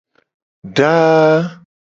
[0.75, 1.37] Daa.